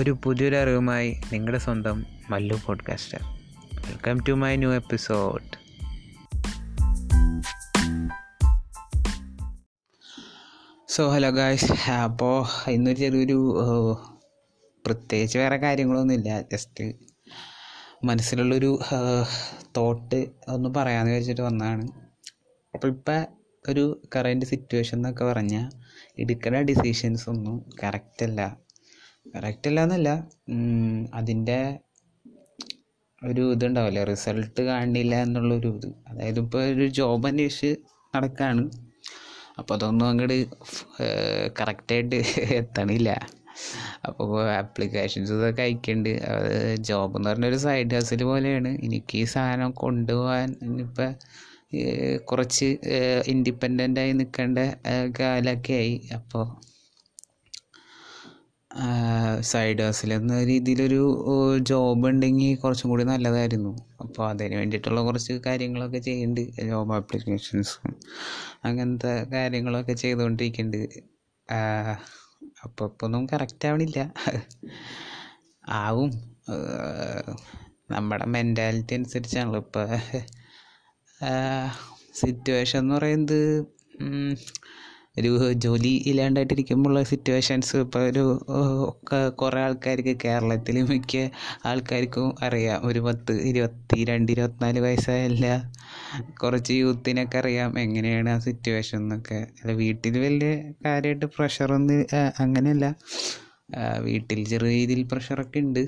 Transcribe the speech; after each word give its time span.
ഒരു 0.00 0.18
പുതിയൊരു 0.24 0.56
അറിവുമായി 0.56 1.20
നിങ്ങളുടെ 1.32 1.58
സ്വന്തം 1.58 2.06
Mallu 2.30 2.60
podcaster 2.66 3.18
welcome 3.74 4.24
to 4.28 4.32
my 4.32 4.56
new 4.56 4.72
episode 4.72 5.44
so 10.88 11.10
hello 11.10 11.30
guys 11.30 11.90
അപ്പോൾ 11.90 12.70
ഇന്നൊരു 12.70 12.98
ചെറിയൊരു 12.98 13.38
പ്രത്യേകിച്ച് 14.86 15.38
വേറെ 15.38 15.56
കാര്യങ്ങളൊന്നുമില്ല. 15.56 16.42
ജസ്റ്റ് 16.42 16.94
മനസ്സിലുള്ളൊരു 18.04 18.78
തോട്ട് 19.76 20.26
ഒന്ന് 20.48 20.68
പറയാമെന്ന് 20.68 21.16
വെച്ചിട്ട് 21.16 21.40
വന്നതാണ്. 21.40 21.88
അപ്പോൾ 22.74 22.86
ഇപ്പം 22.86 23.26
ഒരു 23.68 24.02
കറന്റ് 24.16 24.46
സിറ്റുവേഷൻ 24.46 24.98
എന്നൊക്കെ 24.98 25.24
പറഞ്ഞാൽ 25.24 25.70
എടുക്കുന്ന 26.18 26.60
ഡിസിഷൻസ് 26.60 27.30
ഒന്നും 27.30 27.70
കറക്റ്റല്ല 27.82 28.56
കറക്റ്റ് 29.26 29.68
അല്ല 29.70 29.80
എന്നല്ല 29.86 30.10
അതിന്റെ 31.14 31.58
ഒരു 33.22 33.42
ഇതുണ്ടാവില്ലേ? 33.54 34.02
റിസൾട്ട് 34.10 34.62
കാണില്ല 34.68 35.14
എന്നുള്ളൊരു 35.24 35.70
ഇത്. 35.76 35.88
അതായത് 36.10 36.38
ഇപ്പോൾ 36.44 36.62
ഒരു 36.74 36.86
ജോബ് 36.98 37.28
അന്വേഷിച്ച് 37.30 37.70
നടക്കുകയാണ് 38.14 38.64
അപ്പോൾ 39.58 39.74
അതൊന്നും 39.74 40.06
അങ്ങോട്ട് 40.10 40.38
കറക്റ്റായിട്ട് 41.58 42.18
എത്തണില്ല. 42.60 43.10
അപ്പോൾ 44.08 44.30
ആപ്ലിക്കേഷൻസ് 44.60 45.32
ഇതൊക്കെ 45.38 45.62
അയക്കുന്നുണ്ട് 45.66 46.10
അത് 46.32 46.52
ജോബ് 46.88 47.16
എന്ന് 47.18 47.30
പറഞ്ഞൊരു 47.30 47.58
സൈഡ് 47.66 47.96
ഹസിൽ 47.98 48.22
പോലെയാണ്. 48.30 48.70
എനിക്ക് 48.86 49.14
ഈ 49.22 49.24
സാധനം 49.34 49.70
കൊണ്ടുപോകാൻ 49.82 50.48
ഇനിയിപ്പോൾ 50.66 51.10
കുറച്ച് 52.30 52.68
ഇൻഡിപെൻഡന്റായി 53.32 54.12
നിൽക്കേണ്ട 54.20 54.58
കാലമൊക്കെ 55.20 55.74
ആയി. 55.82 55.96
അപ്പോൾ 56.18 56.44
സൈഡ് 59.40 59.82
ഹസിൽ 59.82 60.12
എന്ന 60.12 60.34
രീതിയിലൊരു 60.44 61.00
ജോബ് 61.58 62.08
ഉണ്ടെങ്കിൽ 62.08 62.58
കുറച്ചും 62.58 62.90
കൂടി 62.90 63.04
നല്ലതായിരുന്നു. 63.04 63.72
അപ്പോൾ 64.00 64.24
അതിന് 64.30 64.54
വേണ്ടിയിട്ടുള്ള 64.54 65.00
കുറച്ച് 65.00 65.32
കാര്യങ്ങളൊക്കെ 65.46 65.98
ചെയ്യുന്നുണ്ട് 65.98 66.62
ജോബ് 66.68 66.94
ആപ്ലിക്കേഷൻസും 66.94 67.94
അങ്ങനത്തെ 68.64 69.12
കാര്യങ്ങളൊക്കെ 69.32 69.92
ചെയ്തുകൊണ്ടിരിക്കുന്നുണ്ട് 69.92 70.96
അപ്പോൾ 72.64 72.84
ഇപ്പോൾ 72.84 73.06
ഒന്നും 73.06 73.26
കറക്റ്റ് 73.32 73.68
ആവണില്ല. 73.68 73.98
ആവും. 75.80 76.10
നമ്മുടെ 77.90 78.24
മെന്റാലിറ്റി 78.26 78.94
അനുസരിച്ചാണല്ലോ 78.94 79.60
ഇപ്പോൾ 79.60 79.88
സിറ്റുവേഷൻ 82.14 82.78
എന്ന് 82.78 82.94
പറയുന്നത് 82.94 83.40
ഒരു 85.20 85.30
ജോലി 85.52 86.02
ഇല്ലാണ്ടായിട്ടിരിക്കുമ്പോഴുള്ള 86.06 87.02
സിറ്റുവേഷൻസ് 87.02 87.76
ഇപ്പോൾ 87.76 88.02
ഒരു 88.10 88.24
കുറേ 89.28 89.60
ആൾക്കാർക്ക് 89.60 90.16
കേരളത്തിൽ 90.24 90.76
മിക്ക 90.82 91.16
ആൾക്കാർക്കും 91.66 92.34
അറിയാം. 92.42 92.80
ഒരു 92.84 93.00
പത്ത് 93.00 93.32
ഇരുപത്തി 93.32 94.04
രണ്ട് 94.04 94.32
ഇരുപത്തിനാല് 94.32 94.80
വയസ്സായല്ല. 94.80 95.46
കുറച്ച് 96.42 96.72
യൂത്തിനൊക്കെ 96.72 97.38
അറിയാം. 97.38 97.78
എങ്ങനെയാണ് 97.78 98.30
ആ 98.30 98.38
സിറ്റുവേഷൻ 98.38 98.98
എന്നൊക്കെ. 98.98 99.40
അല്ല 99.60 99.72
വീട്ടിൽ 99.72 100.18
വലിയ 100.18 100.50
കാര്യമായിട്ട് 100.86 101.26
പ്രഷറൊന്നും 101.26 102.06
അങ്ങനെയല്ല. 102.40 102.86
വീട്ടിൽ 103.98 104.40
ചെറിയ 104.48 104.68
രീതിയിൽ 104.68 105.02
പ്രഷറൊക്കെ 105.12 105.58
ഉണ്ട്. 105.58 105.82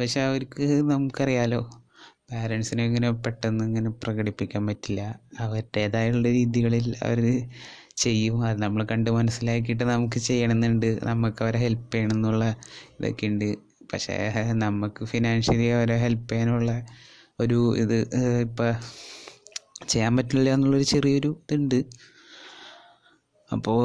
പക്ഷെ 0.00 0.20
അവർക്ക് 0.20 0.64
നമുക്കറിയാലോ 0.90 1.60
പാരൻസിനെ 2.32 2.82
ഇങ്ങനെ 2.84 3.10
പെട്ടെന്ന് 3.10 3.64
ഇങ്ങനെ 3.64 3.90
പ്രകടിപ്പിക്കാൻ 3.90 4.66
പറ്റില്ല. 4.66 5.00
അവരുടേതായുള്ള 5.40 6.26
രീതികളിൽ 6.28 6.86
അവർ 7.02 7.20
ചെയ്യും. 8.04 8.36
അത് 8.46 8.58
നമ്മൾ 8.62 8.82
കണ്ട് 8.92 9.10
മനസ്സിലാക്കിയിട്ട് 9.10 9.84
നമുക്ക് 9.92 10.18
ചെയ്യണമെന്നുണ്ട് 10.28 10.88
നമുക്ക് 11.10 11.42
അവരെ 11.44 11.58
ഹെൽപ്പ് 11.58 11.88
ചെയ്യണം 11.94 12.16
എന്നുള്ള 12.16 12.44
ഇതൊക്കെ 12.98 13.26
ഉണ്ട് 13.26 13.48
പക്ഷേ 13.92 14.16
നമുക്ക് 14.64 15.04
ഫിനാൻഷ്യലി 15.04 15.66
അവരെ 15.78 15.96
ഹെൽപ്പ് 16.04 16.28
ചെയ്യാനുള്ള 16.32 16.72
ഒരു 17.40 17.58
ഇത് 17.82 17.96
ഇപ്പം 18.46 18.72
ചെയ്യാൻ 19.88 20.12
പറ്റില്ല 20.16 20.48
എന്നുള്ളൊരു 20.54 20.86
ചെറിയൊരു 20.92 21.30
ഇതുണ്ട്. 21.44 21.78
അപ്പോൾ 23.50 23.80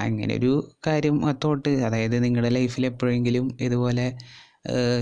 അങ്ങനെ 0.00 0.32
ഒരു 0.40 0.52
കാര്യം 0.86 1.16
തോട്ട്. 1.44 1.72
അതായത് 1.86 2.16
നിങ്ങളുടെ 2.24 2.50
ലൈഫിൽ 2.58 2.84
എപ്പോഴെങ്കിലും 2.86 3.46
ഇതുപോലെ 3.60 4.06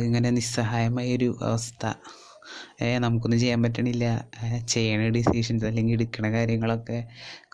ഇങ്ങനെ 0.07 0.29
നിസ്സഹായമായ 0.31 1.09
ഒരു 1.17 1.29
അവസ്ഥ 1.43 1.85
നമുക്കൊന്നും 2.99 3.41
ചെയ്യാൻ 3.41 3.63
പറ്റണില്ല. 3.63 4.05
ചെയ്യണ 4.69 5.09
ഡിസിഷൻസ് 5.09 5.65
അല്ലെങ്കിൽ 5.65 5.95
എടുക്കണ 5.95 6.27
കാര്യങ്ങളൊക്കെ 6.33 6.99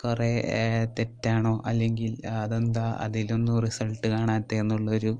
കുറേ 0.05 0.31
തെറ്റാണോ? 0.99 1.62
അല്ലെങ്കിൽ 1.66 2.27
അതെന്താ? 2.28 2.99
അതിലൊന്നും 3.00 3.60
റിസൾട്ട് 3.60 4.06
കാണാത്ത 4.06 4.55
എന്നുള്ളൊരു 4.55 5.12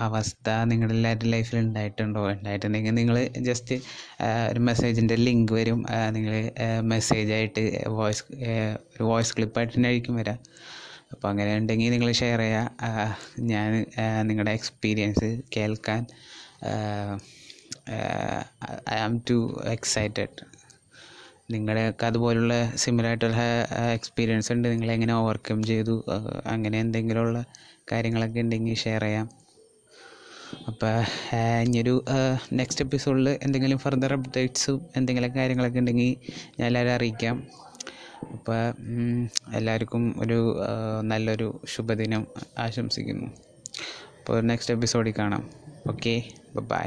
അവസ്ഥ 0.00 0.50
നിങ്ങളുടെ 0.64 0.94
എല്ലാവരുടെ 0.94 1.26
ലൈഫിൽ 1.26 1.58
ഉണ്ടായിട്ടുണ്ടോ? 1.58 2.30
ഉണ്ടായിട്ടുണ്ടെങ്കിൽ 2.30 2.94
നിങ്ങൾ 2.94 3.16
ജസ്റ്റ് 3.38 3.74
ഒരു 4.50 4.58
മെസ്സേജിന്റെ 4.58 5.16
ലിങ്ക് 5.16 5.52
വരും. 5.52 5.84
നിങ്ങൾ 6.10 6.50
മെസ്സേജായിട്ട് 6.80 7.84
വോയിസ് 7.88 8.24
ഒരു 8.96 9.02
വോയിസ് 9.02 9.34
ക്ലിപ്പായിട്ട് 9.36 9.74
തന്നെ 9.76 9.88
ആയിരിക്കും 9.88 10.16
വരാം. 10.16 10.38
അപ്പോൾ 11.12 11.28
അങ്ങനെ 11.28 11.56
ഉണ്ടെങ്കിൽ 11.56 11.90
നിങ്ങൾ 11.90 12.12
ഷെയർ 12.12 12.38
ചെയ്യുക 12.38 13.16
ഞാൻ 13.40 13.86
നിങ്ങളുടെ 14.28 14.50
എക്സ്പീരിയൻസ് 14.50 15.40
കേൾക്കാൻ 15.56 16.06
ഐ 18.90 18.96
ആം 18.96 19.22
ടു 19.30 19.62
എക്സൈറ്റഡ് 19.64 20.54
നിങ്ങളുടെയൊക്കെ 21.50 22.06
അതുപോലുള്ള 22.06 22.72
സിമിലറായിട്ടുള്ള 22.76 23.36
എക്സ്പീരിയൻസ് 23.92 24.52
ഉണ്ട്. 24.52 24.68
നിങ്ങൾ 24.68 24.92
എങ്ങനെ 24.92 25.14
ഓവർകം 25.14 25.62
ചെയ്തു? 25.62 26.04
ആ, 26.10 26.42
അങ്ങനെ 26.46 26.80
എന്തെങ്കിലുമുള്ള 26.80 27.44
കാര്യങ്ങളൊക്കെ 27.92 28.40
ഉണ്ടെങ്കിൽ 28.40 28.74
ഷെയർ 28.74 29.02
ചെയ്യാം. 29.02 29.30
അപ്പോൾ 30.68 31.04
ഇനിയൊരു 31.62 32.04
നെക്സ്റ്റ് 32.52 32.84
എപ്പിസോഡിൽ 32.84 33.38
എന്തെങ്കിലും 33.42 33.78
ഫർദർ 33.78 34.12
അപ്ഡേറ്റ്സും 34.12 34.86
എന്തെങ്കിലും 34.96 35.34
കാര്യങ്ങളൊക്കെ 35.34 35.78
ഉണ്ടെങ്കിൽ 35.78 36.16
ഞാൻ 36.60 36.66
എല്ലാവരും 36.66 36.90
അറിയിക്കാം. 36.90 37.46
അപ്പോൾ 38.32 38.74
എല്ലാവർക്കും 39.54 40.20
ഒരു 40.20 40.62
നല്ലൊരു 41.02 41.60
ശുഭദിനം 41.66 42.26
ആശംസിക്കുന്നു. 42.58 43.26
അപ്പോൾ 44.18 44.40
നെക്സ്റ്റ് 44.40 44.74
എപ്പിസോഡിൽ 44.74 45.14
കാണാം. 45.18 45.50
Okay 45.88 46.22
bye 46.54 46.86